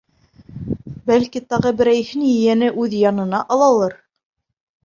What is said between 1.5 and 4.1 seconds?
тағы берәйһен ейәне үҙ янына алалыр?